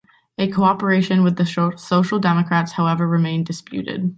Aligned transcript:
A 0.39 0.49
cooperation 0.51 1.21
with 1.21 1.35
the 1.35 1.45
Social 1.77 2.17
Democrats, 2.17 2.71
however, 2.71 3.07
remained 3.07 3.45
disputed. 3.45 4.09